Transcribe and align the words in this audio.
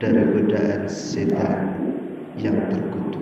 dari 0.00 0.24
godaan 0.32 0.88
setan 0.88 1.76
yang 2.40 2.56
terkutuk. 2.72 3.19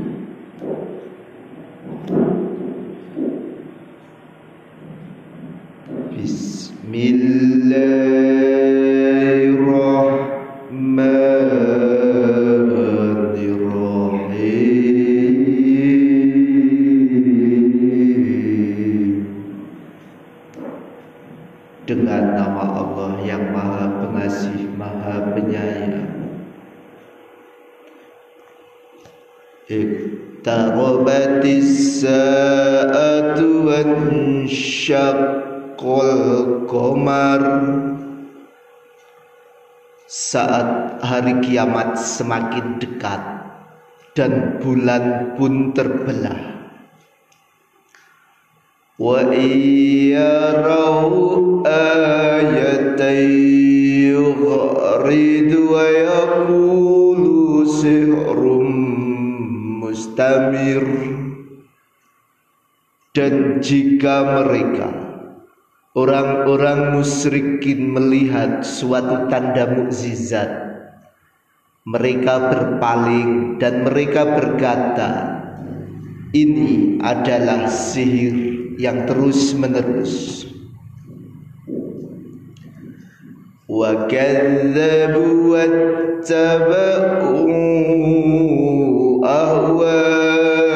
Dengan 21.99 22.31
nama 22.31 22.79
Allah 22.79 23.19
yang 23.27 23.51
maha 23.51 24.07
pengasih, 24.07 24.71
maha 24.79 25.35
penyayang. 25.35 26.07
Iqtarabatis 29.67 32.07
sa'atu 32.07 33.67
wan 33.67 33.91
syaqqal 34.47 36.23
qamar. 36.71 37.43
Saat 40.07 41.03
hari 41.03 41.43
kiamat 41.43 41.99
semakin 41.99 42.79
dekat 42.79 43.43
dan 44.15 44.63
bulan 44.63 45.35
pun 45.35 45.75
terbelah 45.75 46.58
Mustamir. 59.79 60.83
Dan 63.15 63.63
jika 63.63 64.43
mereka 64.43 64.91
orang-orang 65.95 66.99
musyrikin 66.99 67.95
melihat 67.95 68.67
suatu 68.67 69.31
tanda 69.31 69.79
mukjizat 69.79 70.51
mereka 71.87 72.51
berpaling 72.51 73.63
dan 73.63 73.87
mereka 73.87 74.27
berkata 74.27 75.11
ini 76.35 76.99
adalah 76.99 77.71
sihir 77.71 78.48
yang 78.79 79.11
terus 79.11 79.53
menerus. 79.59 80.47
wa 83.69 84.09
kadzabu 84.09 85.53
wattaba'u 85.53 87.37
ahwa'ahum 89.23 90.67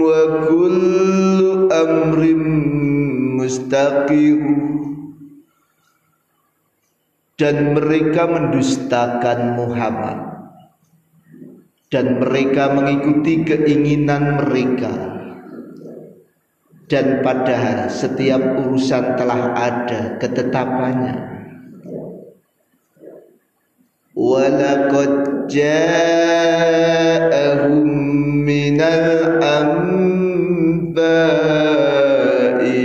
wa 0.00 0.22
kullu 0.48 1.68
amrin 1.68 2.42
mustaqir 3.36 4.40
dan 7.36 7.76
mereka 7.76 8.24
mendustakan 8.24 9.60
Muhammad. 9.60 10.18
Dan 11.92 12.24
mereka 12.24 12.72
mengikuti 12.72 13.44
keinginan 13.44 14.40
mereka 14.40 15.11
dan 16.92 17.24
padahal 17.24 17.88
setiap 17.88 18.60
urusan 18.60 19.16
telah 19.16 19.56
ada 19.56 20.20
ketetapannya. 20.20 21.32
Walaqad 24.12 25.48
ja'ahum 25.48 26.84
minal 28.44 29.40
anba'i 29.40 30.12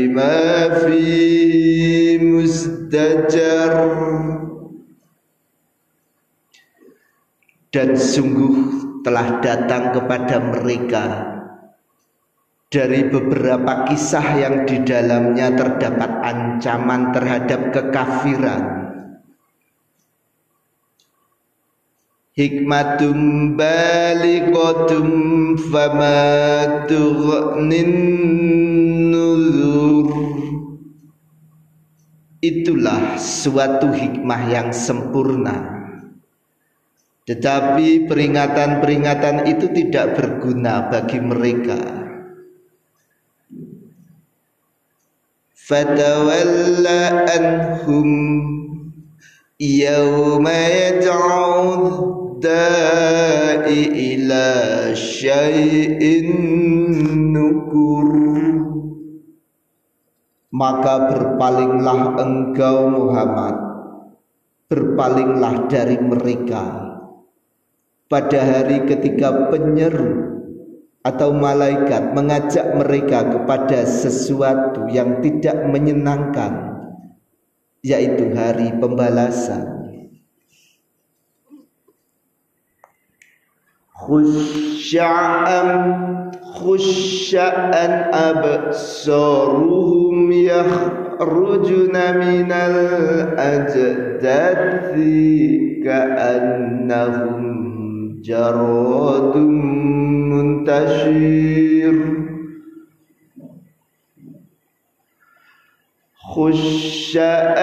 ma 0.08 0.72
fi 0.88 2.16
mustajar 2.24 3.76
dan 7.76 7.92
sungguh 7.92 8.56
telah 9.04 9.44
datang 9.44 9.92
kepada 9.92 10.40
mereka 10.40 11.37
dari 12.68 13.08
beberapa 13.08 13.88
kisah 13.88 14.28
yang 14.44 14.68
di 14.68 14.84
dalamnya 14.84 15.56
terdapat 15.56 16.12
ancaman 16.20 17.16
terhadap 17.16 17.72
kekafiran. 17.72 18.64
Hikmatum 22.38 23.18
balighatum 23.58 25.08
fama 25.58 26.86
tughnin 26.86 27.92
nuzur. 29.10 30.12
Itulah 32.38 33.18
suatu 33.18 33.90
hikmah 33.90 34.42
yang 34.54 34.70
sempurna. 34.70 35.74
Tetapi 37.26 38.06
peringatan-peringatan 38.06 39.50
itu 39.50 39.68
tidak 39.74 40.16
berguna 40.22 40.88
bagi 40.94 41.18
mereka 41.18 42.07
fatawalla 45.68 47.28
anhum 47.28 48.10
yawma 49.60 50.56
yad'ud 50.56 52.40
da'i 52.40 54.16
ila 54.16 54.48
syai'in 54.96 56.32
nukur 57.36 58.08
maka 60.58 61.12
berpalinglah 61.12 62.16
engkau 62.18 62.78
Muhammad. 62.88 63.56
Berpalinglah 64.68 65.68
dari 65.72 65.96
mereka. 65.96 66.64
Pada 68.08 68.40
hari 68.40 68.88
ketika 68.88 69.52
penyeru 69.52 70.37
atau 71.08 71.32
malaikat 71.32 72.12
mengajak 72.12 72.76
mereka 72.76 73.24
kepada 73.24 73.88
sesuatu 73.88 74.92
yang 74.92 75.24
tidak 75.24 75.56
menyenangkan 75.72 76.84
yaitu 77.80 78.36
hari 78.36 78.76
pembalasan. 78.76 79.72
Khusya'an 83.96 85.70
khusya'an 86.60 88.12
absaruhum 88.12 89.48
yakhrujuna 90.32 92.16
minal 92.20 92.78
ajdadi 93.40 95.18
ka'annahum 95.84 97.68
جراد 98.22 99.38
منتشر. 100.32 101.98
خشاء 106.38 107.58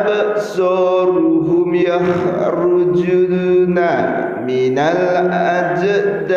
أبصارهم 0.00 1.74
يخرجون 1.74 3.78
من 4.46 4.78
الأجداث 4.78 6.30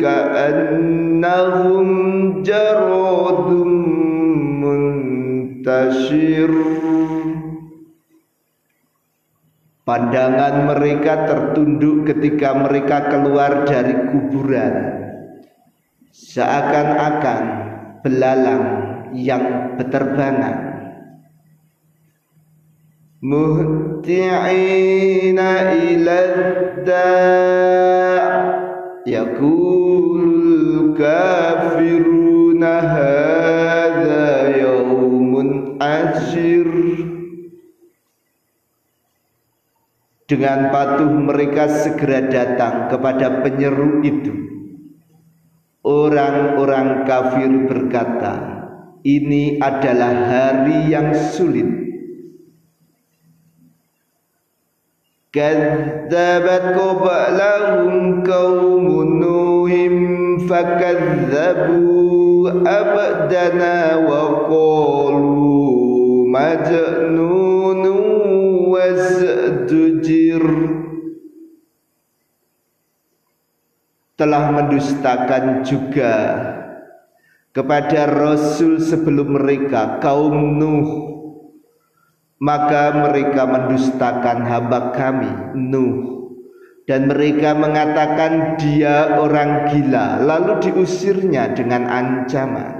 كأنهم 0.00 1.95
Pandangan 9.96 10.68
mereka 10.68 11.24
tertunduk 11.24 12.04
ketika 12.04 12.52
mereka 12.52 13.08
keluar 13.08 13.64
dari 13.64 13.96
kuburan. 14.12 14.92
Seakan-akan 16.12 17.42
belalang 18.04 18.64
yang 19.16 19.72
beterbangan. 19.80 20.56
Muhti'ina 23.24 24.70
iladda 25.80 27.08
kafiruna 30.96 31.45
Dengan 40.26 40.74
patuh 40.74 41.06
mereka 41.06 41.70
segera 41.70 42.26
datang 42.26 42.90
kepada 42.90 43.46
penyeru 43.46 44.02
itu. 44.02 44.34
Orang-orang 45.86 47.06
kafir 47.06 47.46
berkata, 47.70 48.34
ini 49.06 49.62
adalah 49.62 50.10
hari 50.26 50.90
yang 50.90 51.14
sulit. 51.14 51.70
Kadzabat 55.30 56.74
qablahum 56.74 58.26
qaumun 58.26 59.22
nuhim 59.22 59.94
fakadzabu 60.50 61.86
abdana 62.66 64.02
wa 64.02 64.50
qalu 64.50 66.26
majnun 66.26 67.55
telah 74.16 74.48
mendustakan 74.48 75.60
juga 75.60 76.12
kepada 77.52 78.08
rasul 78.08 78.80
sebelum 78.80 79.36
mereka 79.36 80.00
kaum 80.00 80.56
Nuh. 80.56 80.88
Maka 82.36 82.92
mereka 82.92 83.48
mendustakan 83.48 84.44
hamba 84.44 84.92
kami 84.92 85.56
Nuh. 85.56 86.16
Dan 86.86 87.10
mereka 87.10 87.50
mengatakan 87.56 88.60
dia 88.62 89.18
orang 89.18 89.72
gila 89.72 90.22
lalu 90.22 90.70
diusirnya 90.70 91.50
dengan 91.50 91.82
ancaman. 91.90 92.76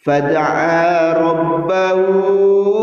Fada'a 0.00 1.18
rabbahu 1.18 2.79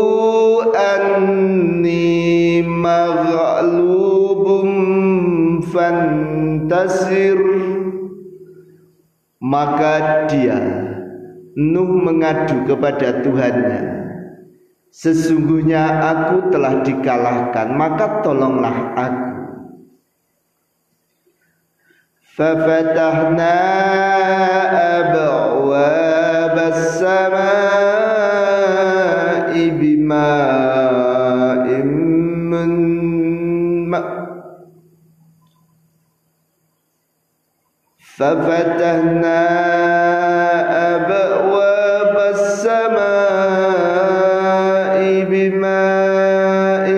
fantasir 6.68 7.40
maka 9.40 10.28
dia 10.28 10.84
Nuh 11.58 11.90
mengadu 12.04 12.68
kepada 12.68 13.24
Tuhannya 13.24 13.80
Sesungguhnya 14.92 15.88
aku 16.04 16.52
telah 16.52 16.84
dikalahkan 16.84 17.72
Maka 17.74 18.22
tolonglah 18.22 18.94
aku. 18.94 19.32
Fafatahna 22.38 23.58
as-sama'i 26.70 27.58
bima'im 29.74 30.67
ففتحنا 38.18 39.44
أبواب 40.96 42.14
السماء 42.34 42.98
بماء 45.30 46.88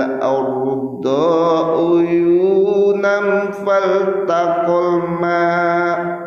الأرض 0.06 1.06
عيونا 1.80 3.18
فالتقى 3.52 4.78
الماء. 4.80 6.19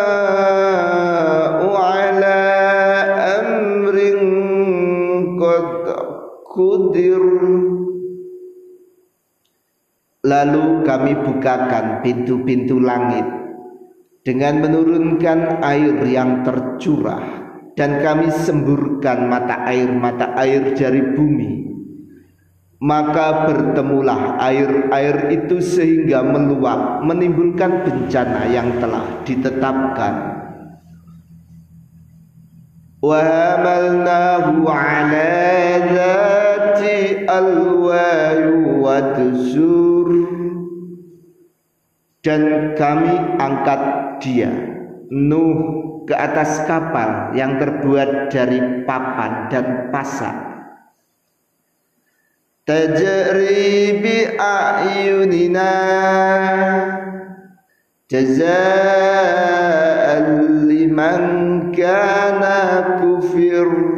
على 1.71 2.39
أمر 3.39 3.95
قد 5.39 5.67
قدر 6.55 7.23
Lalu 10.23 10.87
kami 10.87 11.19
bukakan 11.19 11.99
pintu-pintu 11.99 12.79
langit 12.79 13.27
dengan 14.23 14.63
menurunkan 14.63 15.59
air 15.59 15.99
yang 16.07 16.47
tercurah 16.47 17.19
dan 17.75 17.99
kami 17.99 18.31
semburkan 18.31 19.27
mata 19.27 19.67
air-mata 19.67 20.31
air 20.39 20.71
dari 20.79 21.03
bumi 21.11 21.66
maka 22.78 23.50
bertemulah 23.50 24.38
air-air 24.38 25.34
itu 25.34 25.58
sehingga 25.58 26.22
meluap 26.22 27.02
menimbulkan 27.02 27.82
bencana 27.82 28.46
yang 28.46 28.78
telah 28.78 29.04
ditetapkan. 29.26 30.14
Dan 42.18 42.42
kami 42.74 43.14
angkat 43.38 43.80
dia 44.20 44.50
Nuh 45.08 45.56
ke 46.04 46.12
atas 46.12 46.66
kapal 46.66 47.32
yang 47.32 47.56
terbuat 47.56 48.28
dari 48.28 48.82
papan 48.84 49.46
dan 49.48 49.88
pasak 49.94 50.57
tajri 52.68 53.96
bi 54.04 54.36
ayunina 54.36 55.72
jazaa'an 58.12 59.48
liman 60.68 61.24
kana 61.72 62.58
kufir. 63.00 63.96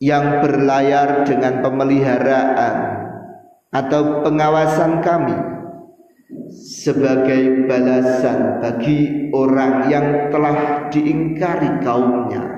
Yang 0.00 0.26
berlayar 0.40 1.28
dengan 1.28 1.60
pemeliharaan 1.60 2.76
atau 3.68 4.24
pengawasan 4.24 5.04
kami 5.04 5.36
sebagai 6.56 7.68
balasan 7.68 8.64
bagi 8.64 9.28
orang 9.36 9.92
yang 9.92 10.32
telah 10.32 10.88
diingkari 10.88 11.84
kaumnya 11.84 12.49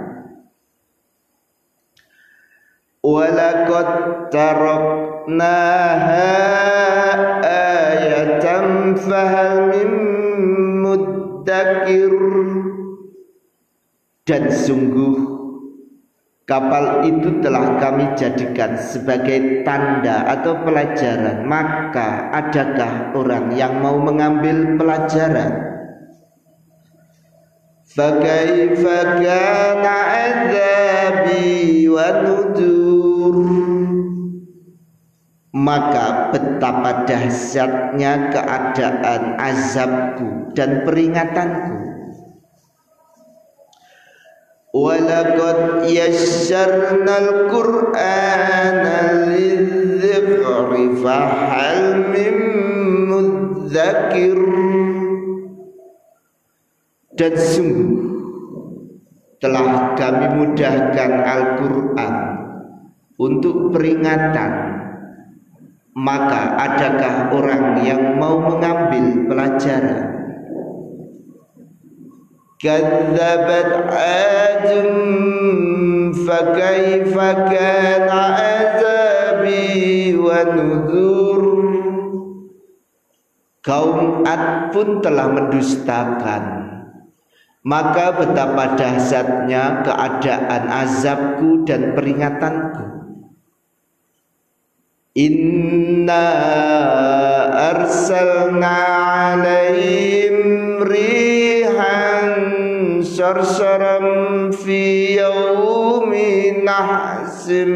ولقد 3.04 3.88
تركناها 4.30 6.28
آية 7.88 8.46
فهل 8.96 9.52
من 9.72 9.90
مدكر 10.84 12.14
dan 14.28 14.52
sungguh 14.52 15.40
kapal 16.44 17.08
itu 17.08 17.40
telah 17.40 17.80
kami 17.80 18.12
jadikan 18.20 18.76
sebagai 18.76 19.64
tanda 19.64 20.28
atau 20.28 20.68
pelajaran 20.68 21.48
maka 21.48 22.28
adakah 22.36 23.16
orang 23.16 23.56
yang 23.56 23.80
mau 23.80 23.96
mengambil 23.96 24.76
pelajaran 24.76 25.64
فكيف 27.98 28.84
كان 29.24 29.86
عذابي 30.12 31.90
ونذور 31.90 32.81
Maka 35.53 36.33
betapa 36.33 37.05
dahsyatnya 37.05 38.33
keadaan 38.33 39.37
azabku 39.37 40.57
dan 40.57 40.83
peringatanku. 40.89 41.77
Walaqad 44.73 45.85
yassarnal 45.85 47.53
qur'ana 47.53 49.29
lidzikri 49.29 50.97
fahal 51.05 52.09
mim 52.09 52.37
mudzakir. 53.13 54.41
Dan 57.13 57.37
sungguh 57.37 58.03
telah 59.37 59.93
kami 60.01 60.27
mudahkan 60.41 61.13
Al-Quran 61.21 62.32
untuk 63.23 63.71
peringatan 63.71 64.83
maka 65.93 66.57
adakah 66.57 67.37
orang 67.37 67.85
yang 67.85 68.17
mau 68.17 68.41
mengambil 68.41 69.29
pelajaran? 69.29 70.09
Kadzabat 72.57 73.71
adum 73.93 74.89
fakaifa 76.17 77.29
kana 77.51 78.21
azabi 78.41 80.17
wa 80.17 80.41
nuzur. 80.49 81.43
Kaum 83.63 84.25
Ad 84.27 84.73
pun 84.73 85.05
telah 85.05 85.29
mendustakan. 85.29 86.45
Maka 87.63 88.11
betapa 88.19 88.75
dahsyatnya 88.75 89.87
keadaan 89.87 90.63
azabku 90.67 91.63
dan 91.63 91.95
peringatanku 91.95 93.02
Inna 95.13 96.25
arsalna 97.53 98.77
alaihim 99.37 100.81
rihan 100.89 102.33
sarsaram 103.05 104.49
fi 104.57 105.21
yawmi 105.21 106.65
nahsim 106.65 107.73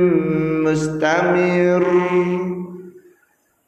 mustamir. 0.64 1.85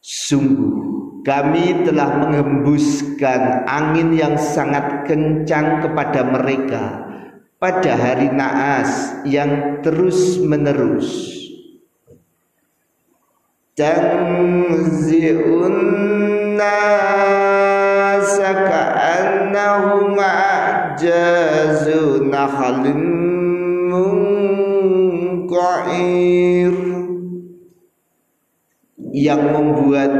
Sungguh 0.01 1.21
kami 1.29 1.85
telah 1.85 2.25
menghembuskan 2.25 3.69
angin 3.69 4.17
yang 4.17 4.41
sangat 4.41 5.05
kencang 5.05 5.85
kepada 5.85 6.25
mereka 6.25 7.05
pada 7.61 8.01
hari 8.01 8.33
naas 8.33 9.13
yang 9.29 9.85
terus 9.85 10.41
menerus 10.41 11.38
yang 13.79 14.27
membuat 29.55 30.11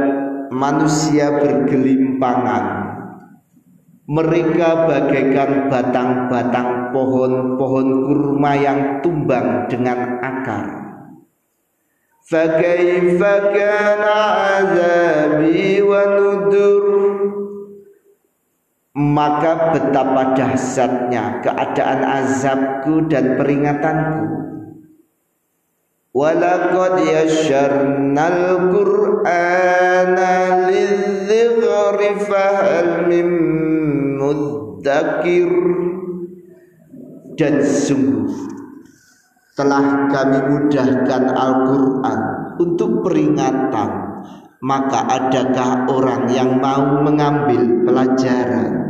manusia 0.55 1.27
bergelimpangan 1.27 2.63
mereka 4.07 4.87
bagaikan 4.87 5.67
batang-batang 5.67 6.95
pohon-pohon 6.95 7.87
kurma 8.07 8.55
yang 8.55 9.03
tumbang 9.03 9.67
dengan 9.67 10.23
akar. 10.23 10.78
Kana 12.29 14.17
azabi 14.61 15.81
wa 15.81 16.01
nudur 16.13 16.85
Maka 18.93 19.73
betapa 19.73 20.37
dahsyatnya 20.37 21.41
keadaan 21.41 22.05
azabku 22.05 23.09
dan 23.09 23.33
peringatanku. 23.33 24.25
Walaqad 26.13 27.01
yasyarnal 27.01 28.69
Qur'ana 28.77 30.33
lidzikri 30.69 32.13
fahal 32.29 33.09
mim 33.09 33.29
mudzakir 34.21 35.49
dan 37.39 37.63
sungguh 37.63 38.58
telah 39.59 40.07
kami 40.07 40.39
mudahkan 40.39 41.23
Al-Quran 41.35 42.19
untuk 42.63 43.03
peringatan 43.03 43.89
maka 44.63 45.03
adakah 45.03 45.91
orang 45.91 46.31
yang 46.31 46.63
mau 46.63 47.03
mengambil 47.03 47.83
pelajaran 47.83 48.88